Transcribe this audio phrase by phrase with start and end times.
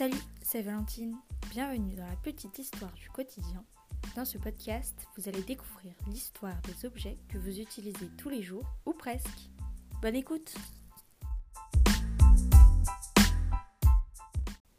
[0.00, 1.14] Salut, c'est Valentine.
[1.50, 3.62] Bienvenue dans la petite histoire du quotidien.
[4.16, 8.64] Dans ce podcast, vous allez découvrir l'histoire des objets que vous utilisez tous les jours
[8.86, 9.50] ou presque.
[10.00, 10.54] Bonne écoute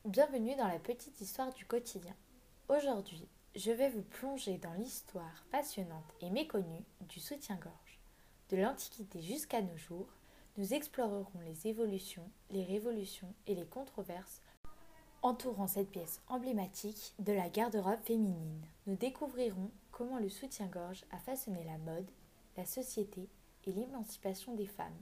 [0.05, 2.15] Bienvenue dans la petite histoire du quotidien.
[2.67, 7.99] Aujourd'hui, je vais vous plonger dans l'histoire passionnante et méconnue du soutien-gorge.
[8.49, 10.09] De l'Antiquité jusqu'à nos jours,
[10.57, 14.41] nous explorerons les évolutions, les révolutions et les controverses
[15.21, 18.61] entourant cette pièce emblématique de la garde-robe féminine.
[18.87, 22.09] Nous découvrirons comment le soutien-gorge a façonné la mode,
[22.57, 23.29] la société
[23.65, 25.01] et l'émancipation des femmes.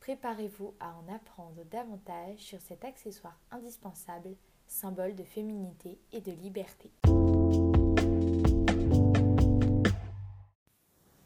[0.00, 4.36] Préparez-vous à en apprendre davantage sur cet accessoire indispensable,
[4.66, 6.90] symbole de féminité et de liberté.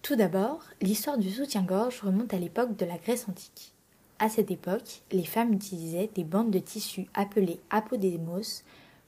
[0.02, 3.75] Tout d'abord, l'histoire du soutien-gorge remonte à l'époque de la Grèce antique.
[4.18, 8.64] À cette époque, les femmes utilisaient des bandes de tissu appelées apodémos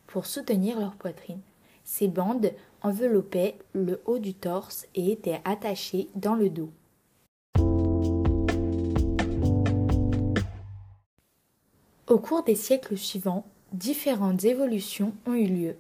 [0.07, 1.41] pour soutenir leur poitrine.
[1.85, 6.71] Ces bandes enveloppaient le haut du torse et étaient attachées dans le dos.
[12.07, 15.77] Au cours des siècles suivants, différentes évolutions ont eu lieu.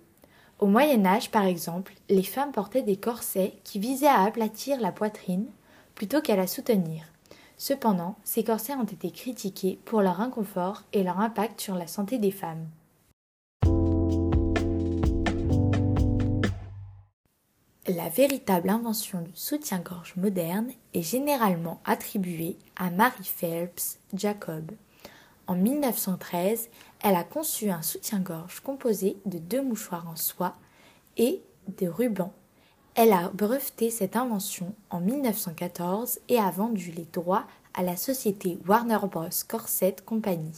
[0.58, 4.90] Au Moyen Âge, par exemple, les femmes portaient des corsets qui visaient à aplatir la
[4.90, 5.46] poitrine
[5.94, 7.04] plutôt qu'à la soutenir.
[7.58, 12.18] Cependant, ces corsets ont été critiqués pour leur inconfort et leur impact sur la santé
[12.18, 12.68] des femmes.
[17.88, 24.70] La véritable invention du soutien-gorge moderne est généralement attribuée à Mary Phelps Jacob.
[25.48, 26.68] En 1913,
[27.02, 30.54] elle a conçu un soutien-gorge composé de deux mouchoirs en soie
[31.16, 31.42] et
[31.78, 32.34] de rubans
[33.00, 38.58] elle a breveté cette invention en 1914 et a vendu les droits à la société
[38.66, 39.28] Warner Bros.
[39.46, 40.50] Corset Company.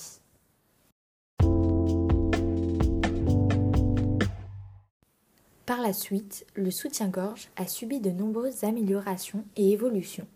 [5.66, 10.26] Par la suite, le soutien-gorge a subi de nombreuses améliorations et évolutions.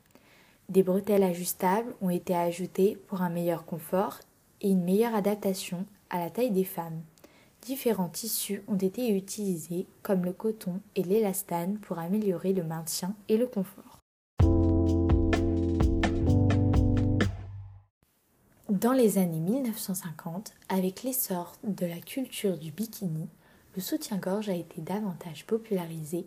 [0.69, 4.19] Des bretelles ajustables ont été ajoutées pour un meilleur confort
[4.61, 7.01] et une meilleure adaptation à la taille des femmes.
[7.65, 13.39] Différents tissus ont été utilisés comme le coton et l'élastane pour améliorer le maintien et
[13.39, 14.01] le confort.
[18.69, 23.29] Dans les années 1950, avec l'essor de la culture du bikini,
[23.75, 26.27] le soutien-gorge a été davantage popularisé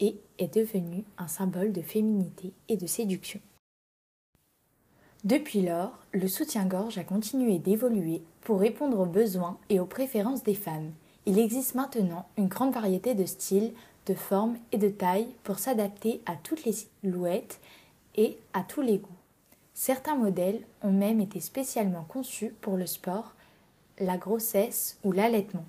[0.00, 3.40] et est devenu un symbole de féminité et de séduction.
[5.24, 10.54] Depuis lors, le soutien-gorge a continué d'évoluer pour répondre aux besoins et aux préférences des
[10.54, 10.92] femmes.
[11.24, 13.72] Il existe maintenant une grande variété de styles,
[14.06, 17.60] de formes et de tailles pour s'adapter à toutes les silhouettes
[18.14, 19.08] et à tous les goûts.
[19.74, 23.34] Certains modèles ont même été spécialement conçus pour le sport,
[23.98, 25.64] la grossesse ou l'allaitement.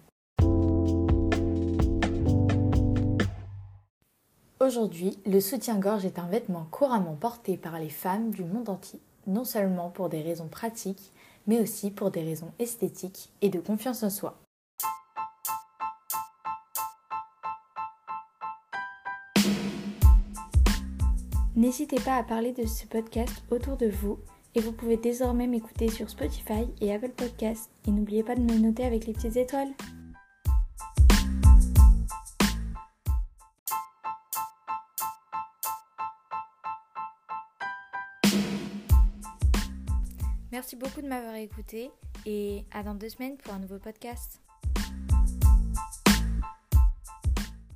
[4.59, 9.43] Aujourd'hui, le soutien-gorge est un vêtement couramment porté par les femmes du monde entier non
[9.43, 11.11] seulement pour des raisons pratiques,
[11.45, 14.39] mais aussi pour des raisons esthétiques et de confiance en soi.
[21.55, 24.19] N'hésitez pas à parler de ce podcast autour de vous
[24.53, 27.71] et vous pouvez désormais m'écouter sur Spotify et Apple Podcasts.
[27.87, 29.73] Et n'oubliez pas de me noter avec les petites étoiles.
[40.57, 41.91] Merci beaucoup de m'avoir écouté
[42.25, 44.41] et à dans deux semaines pour un nouveau podcast.